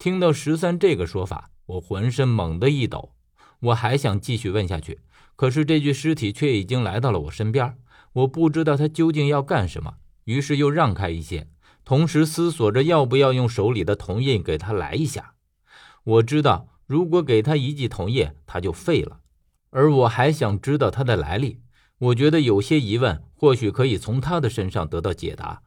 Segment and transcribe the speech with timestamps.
[0.00, 3.12] 听到十三这个说法，我浑身猛地一抖。
[3.60, 5.00] 我还想继续问下去，
[5.36, 7.76] 可是这具尸体却已经来到了我身边，
[8.14, 11.48] 我不知道他究竟要干什么，于是又让开一些，
[11.84, 15.34] 同时思索着要不要用手里的铜印给他来一下。
[16.04, 19.20] 我知道，如果给他一记铜印，他就废了。
[19.68, 21.60] 而我还想知道他的来历，
[21.98, 25.60] 我觉得有些疑问，或许可以从他的身上得到解答。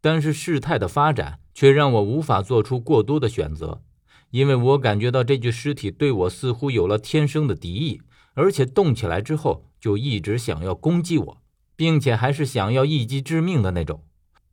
[0.00, 3.82] 但是事态的发展却让我无法做出过多的选择，
[4.30, 8.00] 因为我感觉到这具尸体对我似乎有了天生的敌意，
[8.34, 11.42] 而且动起来之后就一直想要攻击我，
[11.76, 14.04] 并且还是想要一击致命的那种。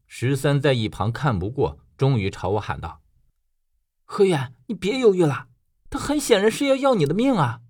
[0.05, 3.02] 十三在一旁看不过，终于朝我喊道
[4.05, 5.48] ：“何远，你别犹豫了，
[5.90, 7.62] 他很显然是要要你的命啊！”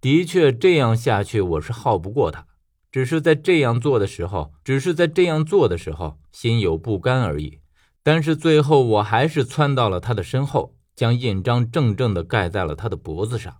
[0.00, 2.46] 的确，这样下去我是耗不过他。
[2.92, 7.58] 只是在这样做的时候，只是在这样做的时候，心有不甘而已。
[8.02, 13.56] 但是最后，我还是窜到了他的身后，将印章正正的盖在了他的脖子上。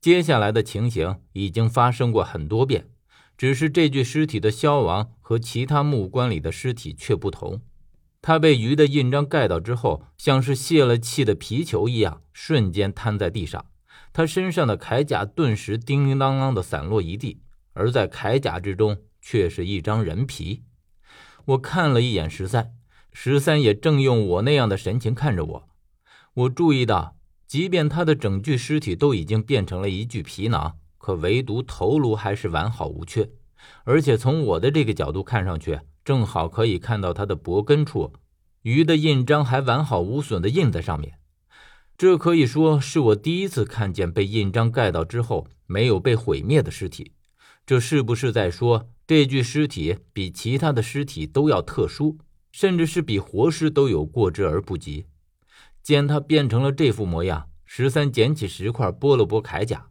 [0.00, 2.88] 接下来的情形已经发生过很多遍，
[3.36, 7.60] 只是这具尸体的消亡和其他木棺里的尸体却不同。
[8.20, 13.66] 他被鱼的印章盖到之后，像是泄了气的皮球一样，瞬间瘫在地上。
[14.12, 17.40] 他身上的铠甲顿时叮叮当当的散落一地。
[17.72, 20.64] 而在铠甲之中，却是一张人皮。
[21.44, 22.72] 我看了一眼十三，
[23.12, 25.68] 十三也正用我那样的神情看着我。
[26.34, 27.16] 我注意到，
[27.46, 33.30] 即便他的整具尸体都已经变成了一具皮囊，可唯独头颅还是完好无缺。
[33.84, 38.12] 而且从我的这个角度看上去，正好可以看到他的脖根处，
[38.62, 41.18] 鱼的印章还完好无损的印在上面。
[41.96, 47.12] 这可以说是我第一次看见被印章盖到之后没有被毁灭的尸体。
[47.68, 52.16] 这是不是在说这具尸体比其他的尸体都要特殊，
[52.50, 55.04] 甚至是比活尸都有过之而不及？
[55.82, 59.90] 见他变成了这副模样，十三捡起石块拨了拨铠甲，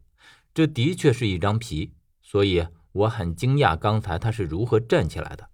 [0.56, 5.47] 这的确是一张皮，所以我很惊讶刚才他是如何站起来的。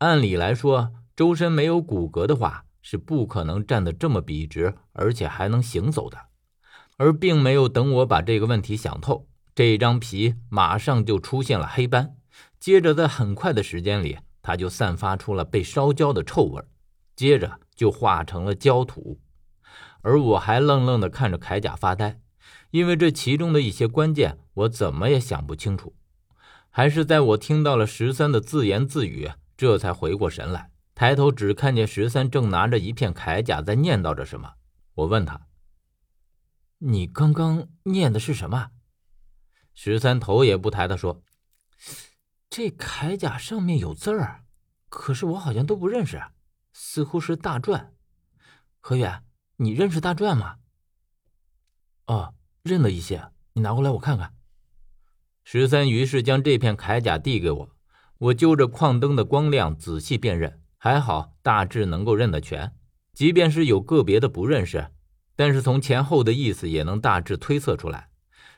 [0.00, 6.18] 按理来说，周身没有骨骼的话，是不可能站得这么笔直，而且还能行走的。
[6.98, 9.26] 而并没有等我把这个问题想透。
[9.56, 12.14] 这一张皮马上就出现了黑斑，
[12.60, 16.62] 接着在很快的时间里，它就散发出了被烧焦的臭味，
[17.16, 19.18] 接着就化成了焦土。
[20.02, 22.20] 而我还愣愣地看着铠甲发呆，
[22.70, 25.94] 因为这其中的一些关键我怎么也想不清楚。
[26.68, 34.52] 还是在我听到了十三的自言自语，这才回过神来，抬头只看见十三正拿着一片铠甲在念叨着什么。
[34.96, 35.46] 我问他
[36.80, 38.72] ：“你刚刚念的是什么？”
[39.78, 41.22] 十三头也不抬的说
[42.48, 44.44] ：“这铠甲上面有字儿，
[44.88, 46.20] 可是我好像都不认识，
[46.72, 47.90] 似乎是大篆。
[48.80, 49.22] 何远，
[49.56, 50.56] 你认识大篆吗
[52.08, 54.34] ？”“哦，认得一些，你拿过来我看看。”
[55.44, 57.70] 十三于是将这片铠甲递给我，
[58.18, 62.74] 我就着矿灯的光亮仔细辨认，还好大致能够认得全，
[63.12, 64.90] 即便是有个别的不认识，
[65.36, 68.08] 但是从前后的意思也能大致推测出来。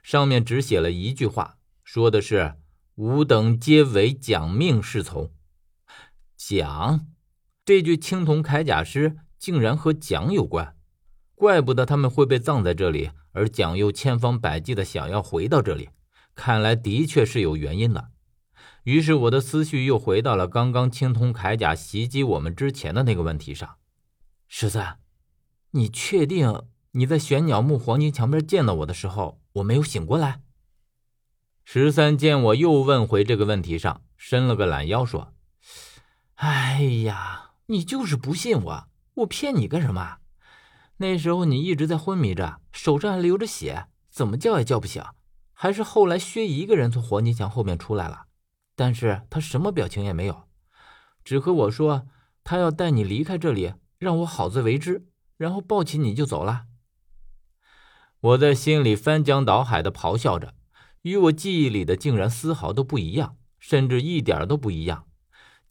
[0.03, 2.55] 上面只写了一句话，说的是
[2.97, 5.33] “吾等皆为蒋命侍从”。
[6.37, 7.07] 蒋，
[7.65, 10.77] 这具青铜铠甲师竟然和蒋有关，
[11.35, 15.91] 怪不得他们会被葬在这里，而蒋又千方百计的想要回到这里，
[16.35, 18.11] 看来的确是有原因的。
[18.85, 23.77] 于是我的思绪又回到了刚刚青铜铠甲袭击我们之前的那个问题上。
[24.47, 25.01] 十三，
[25.73, 26.63] 你确定
[26.99, 29.41] 你在玄鸟墓黄金墙边见到我的时候？
[29.53, 30.41] 我没有醒过来。
[31.65, 35.33] 十三见我又问回这个问题上，伸了个懒腰，说
[36.35, 40.17] ：“哎呀，你就是不信我，我骗你干什么？
[40.97, 45.01] 那时候你一直在昏迷着，手上还流着血，怎么叫也叫不醒。
[45.53, 48.27] 还是后来薛一个人从黄金墙后面出来了，
[48.75, 50.49] 但是他什么表情也没有，
[51.23, 52.09] 只和我说
[52.43, 56.65] 他要带你离开这里，让我好自为之，然后抱起你就走了。”
[58.21, 60.53] 我在心里翻江倒海的咆哮着，
[61.03, 65.05] 与我记忆里的竟然丝毫都不一样，甚至一点都不一样。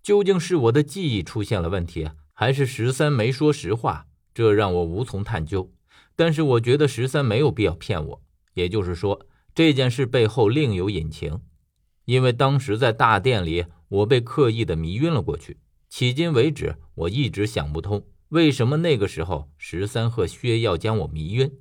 [0.01, 4.07] 究竟是我的记忆出现了问题，还是十三没说实话？
[4.33, 5.73] 这让我无从探究。
[6.15, 8.21] 但是我觉得十三没有必要骗我，
[8.53, 11.41] 也就是说，这件事背后另有隐情。
[12.05, 15.57] 因为当时在大殿里，我被刻意的迷晕了过去。
[15.91, 21.51] 迄今为止，我一直想不通，为什么那个时候十三和薛要将我迷晕。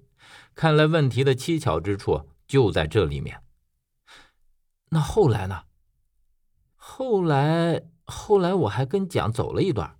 [0.54, 3.42] 看来问题的蹊跷之处就在这里面。
[4.90, 5.64] 那后来呢？
[6.76, 9.98] 后来，后来我还跟蒋走了一段，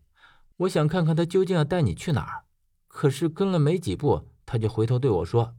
[0.59, 2.45] 我想看看他究竟要带你去哪儿。
[2.87, 5.57] 可是跟了没几步，他就回头对我说：“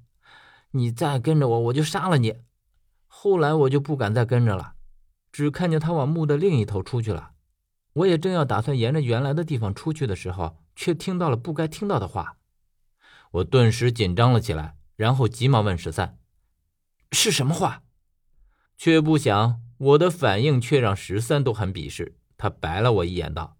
[0.71, 2.37] 你再跟着我，我就杀了你。”
[3.05, 4.73] 后来我就不敢再跟着了，
[5.31, 7.31] 只看见他往墓的另一头出去了。
[7.93, 12.37] 我也正要打算沿着原来的地方出去的时候，却听到了不该听到的话。
[13.31, 16.18] 我顿时紧张了起来，然后急忙问十三
[17.12, 17.83] ：“是什么话？”
[18.77, 22.15] 却不想我的反应却让十三都很鄙视。
[22.38, 23.57] 他白了我一眼，道：“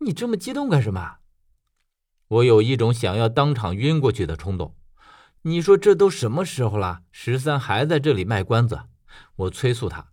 [0.00, 1.16] 你这么激动干什么？”
[2.28, 4.76] 我有一种想要当场晕过去的冲动。
[5.42, 8.82] 你说这都什么时候了，十三还在这里卖关子？
[9.36, 10.12] 我催促他：“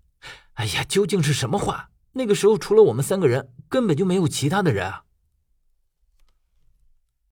[0.56, 1.92] 哎呀，究竟是什么话？
[2.14, 5.04] 那个时候除了我们三个人，根本就没有其他的人啊！”